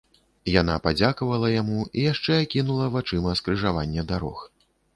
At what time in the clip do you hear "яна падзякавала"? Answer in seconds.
0.61-1.51